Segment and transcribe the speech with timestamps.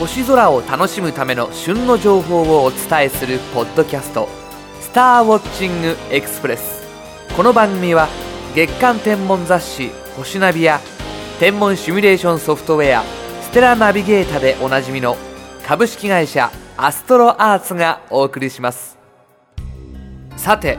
[0.00, 4.30] 星空を楽しむための旬の情報をお伝えするポッドキャスト
[4.80, 6.86] 「スターウォッチングエクスプレス」
[7.36, 8.08] この番組は
[8.54, 10.80] 月間天文雑誌「星ナビ」や
[11.38, 13.04] 天文シミュレーションソフトウェア
[13.44, 15.18] 「ステラナビゲータ」でおなじみの
[15.68, 18.96] 株式会社アストロアーツがお送りします。
[20.38, 20.78] さて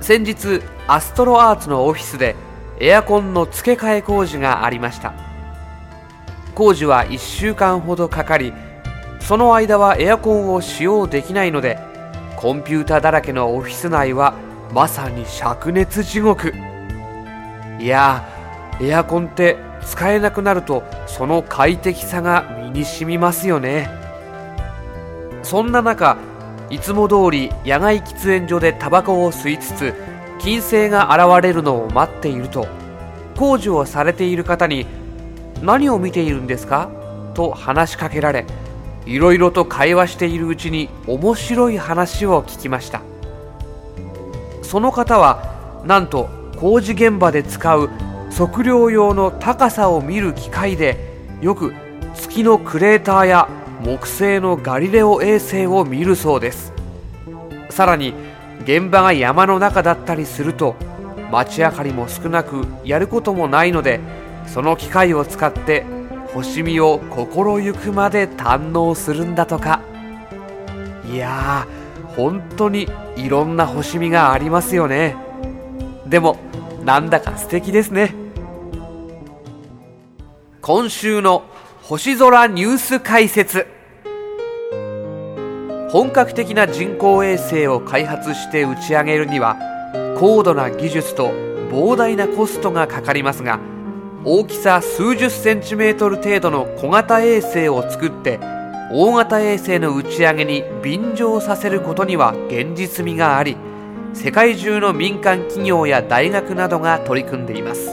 [0.00, 2.34] 先日アストロアーツのオフィスで
[2.80, 5.35] エアコンの付け替え工事がありました。
[6.56, 8.54] 工事は1週間ほどかかり
[9.20, 11.78] その間はエアコンを使用できないので
[12.34, 14.34] コンピュータだらけのオフィス内は
[14.72, 16.54] まさに灼熱地獄。
[17.78, 18.26] いや
[18.80, 23.90] エアコンって使えなくなるとその快適さが身に染みますよね。
[25.42, 26.16] そんな中
[26.70, 29.94] いつも通り野外喫煙所でタバコを吸いつつ
[30.38, 32.66] 金星が現れるのを待っていると
[33.36, 34.86] 工事をされている方に
[35.62, 36.88] 「何を見ているんですか?」
[37.34, 38.46] と話しかけられ
[39.04, 43.02] いろいろと会話しているうちに面白い話を聞きました
[44.62, 47.90] その方はなんと工事現場で使う
[48.36, 50.98] 測量用の高さを見る機械で
[51.40, 51.72] よく
[52.14, 53.48] 月のクレーターや
[53.84, 56.72] 木星のガリレオ衛星を見るそうです
[57.70, 58.14] さらに
[58.64, 60.74] 現場が山の中だったりすると
[61.30, 64.00] 街明かりも少なくやることもないので
[64.46, 65.84] その機械を使って
[66.32, 69.80] 星見を心ゆくまで堪能するんだとか。
[71.12, 75.16] いやー本当にいろんな星見がありますよね。
[76.06, 76.36] でも
[76.84, 78.14] なんだか素敵ですね。
[80.60, 81.44] 今週の
[81.82, 83.66] 星空ニュース解説。
[85.90, 89.56] 本格的な人工衛星を開発して打ち上げるには
[90.18, 91.30] 高度な技術と
[91.70, 93.60] 膨大なコストがかかりますが
[94.28, 98.40] 大きさ数十センチメートル程度の小型衛星を作って
[98.90, 103.56] 大型衛星の打ち上げに便乗させることには現実味があり
[104.14, 107.90] 世界中の民間企業や大学などが取り組んでいます。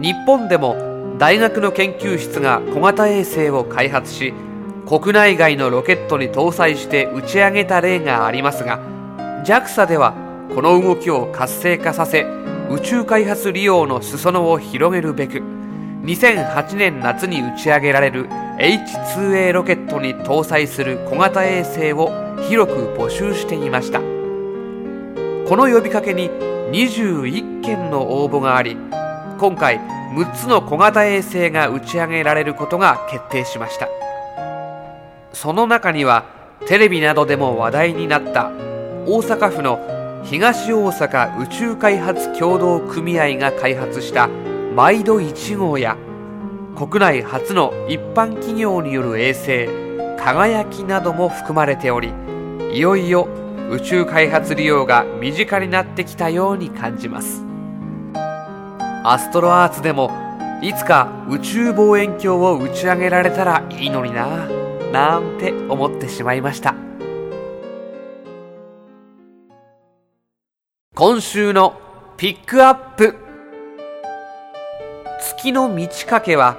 [0.00, 4.32] 日本でも大学の研究室が小型衛星を開発し
[4.88, 8.80] 国内外のロケットに搭載して打ち上げた例がありますが
[9.44, 10.14] JAXA では
[10.54, 12.24] この動きを活性化させ
[12.68, 15.38] 宇宙開発利用の裾野を広げるべく
[16.02, 18.28] 2008年夏に打ち上げられる
[18.58, 22.10] H2A ロケットに搭載する小型衛星を
[22.48, 24.00] 広く募集していました。
[24.00, 26.28] この呼びかけに
[26.72, 28.76] 21件の応募があり
[29.38, 33.88] 今回6つの小型衛星が打ち上げられることが決定しました。
[35.32, 36.24] その中には
[36.66, 38.50] テレビなどでも話題になった
[39.06, 39.95] 大阪府の
[40.26, 44.26] 東大阪宇宙開発協同組合が開発した
[44.74, 45.96] マイド1号や
[46.76, 49.68] 国内初の一般企業による衛星
[50.18, 52.12] 輝きなども含まれており
[52.72, 53.28] いよいよ
[53.70, 57.44] 宇宙開発利用が身近になってきたように感じます。
[59.04, 60.10] アストロアーツでも
[60.60, 64.48] いつか宇宙望遠鏡を打ち上げられたらいいのにな
[64.92, 66.85] なんて思ってしまいました。
[70.98, 71.78] 今週の
[72.16, 73.16] ピックアップ。
[75.20, 76.56] 月の満ち欠けは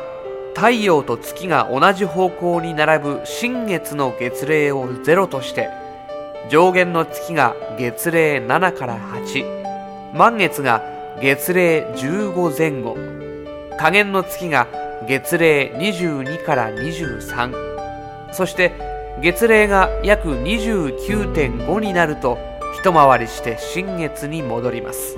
[0.54, 5.70] 太陽と月が同じ方向に並ぶ新月の月齢を0として
[6.52, 10.84] 上限の月が月齢7から8満月が
[11.20, 12.96] 月齢15前後
[13.80, 14.68] 下限の月が
[15.08, 18.72] 月齢22から23そして
[19.20, 22.38] 月齢が約29.5になると
[22.80, 25.18] 一回りして新月に戻ります。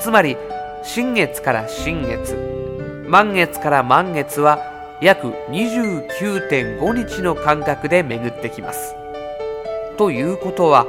[0.00, 0.36] つまり
[0.82, 4.58] 新月から新月満月から満月は
[5.00, 8.96] 約29.5日の間隔で巡ってきます。
[9.96, 10.86] ということは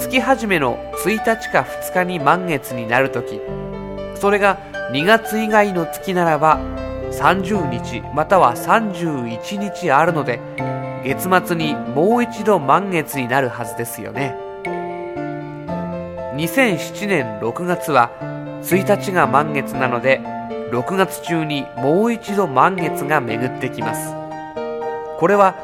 [0.00, 3.40] 月始めの1日か2日に満月になるとき
[4.16, 4.58] それが
[4.90, 6.58] 2月以外の月ならば
[7.12, 10.40] 30日または31日あるので
[11.04, 14.51] 月末にもう一度満月になるはずですよね。
[16.34, 18.10] 2007年6月は
[18.62, 20.20] 1日が満月なので
[20.70, 24.14] 6月中にもう一度満月が巡ってきます。
[25.18, 25.54] これは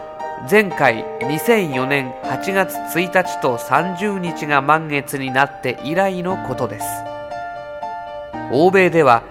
[0.50, 6.86] 前回2004年8月1日と30日が満月になって以来のことです。
[8.52, 9.22] 欧米では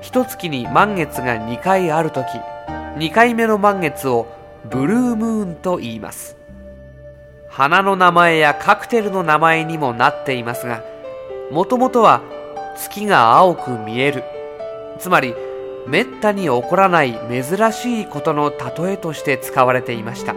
[0.00, 2.26] 一月に満月が2回ある時
[2.96, 4.26] 2回目の満月を
[4.70, 6.35] ブルームーンと言います。
[7.56, 10.84] 花の名前やカクテルの名前にもなっていますが
[11.50, 12.20] もともとは
[12.76, 14.24] 月が青く見える。
[14.98, 15.34] つまり
[15.86, 20.34] めったに起こらない珍しいことの例えとして使われていました。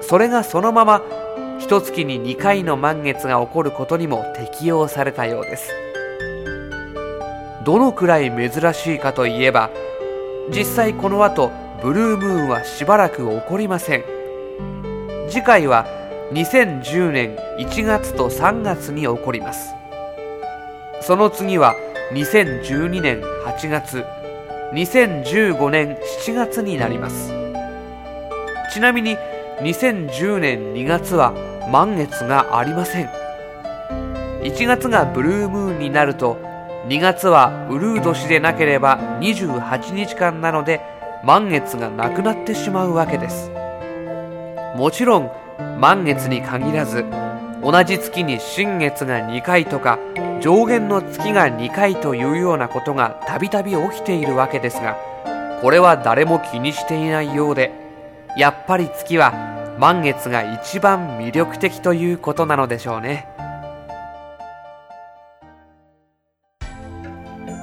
[0.00, 1.00] それがそのまま
[1.60, 5.70] 一月に2回の満月が起こることにも適用されたようです。
[7.64, 9.70] どのくらい珍しいかといえば
[10.50, 11.52] 実際この後
[11.84, 14.13] ブルームーンはしばらく起こりません。
[15.28, 15.86] 次回は
[16.32, 19.74] 2010年1月と3月に起こります。
[21.00, 21.74] その次は
[22.12, 24.04] 2012年8月
[24.72, 27.32] 2015年7月になります。
[28.72, 29.16] ちなみに
[29.60, 31.32] 2010年2月は
[31.70, 33.08] 満月がありません。
[34.42, 36.36] 1月がブルームーンになると
[36.88, 40.80] 2月はウルー年でなければ28日間なので
[41.24, 43.50] 満月がなくなってしまうわけです。
[44.74, 45.30] もちろん
[45.78, 47.04] 満月に限らず
[47.62, 49.98] 同じ月に新月が2回とか
[50.40, 54.96] 上弦の月が2回というようなことがたびたび起きているわけですが
[55.62, 57.72] これは誰も気にしていないようで
[58.36, 63.28] やっぱり月は満月が一番魅力的ということなのでしょうね。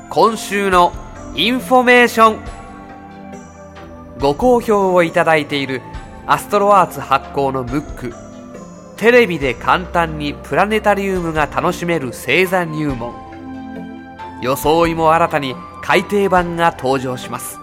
[0.10, 0.92] 今週の
[1.36, 2.40] インフォメーション。
[4.20, 5.82] ご好評をいただいている
[6.28, 8.14] アストロアーツ発行のムック。
[8.98, 13.14] テレビで簡単にプラネタリウムが楽しめる星座入門。
[14.42, 17.60] 装いも新たに改訂版が登場します。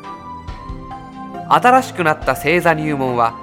[1.49, 3.34] 新しくなった星座入門は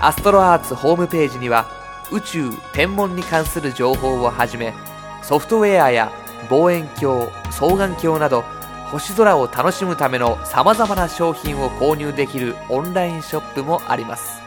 [0.02, 1.66] アストロアーツホームページには
[2.10, 4.74] 宇宙天文に関する情報をはじめ
[5.22, 6.10] ソフトウェアや
[6.50, 8.42] 望遠鏡双眼鏡など
[8.90, 14.42] 星空を楽しむためのさまざまな商品を購入できるオンラインショップもあります。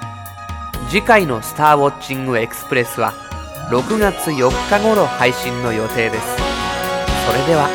[0.89, 3.13] 次回の「スターウォッチングエクスプレス」は
[3.71, 6.27] 6月4日頃配信の予定です。
[7.25, 7.69] それでは